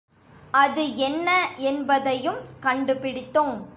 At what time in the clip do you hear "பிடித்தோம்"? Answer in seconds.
2.93-3.61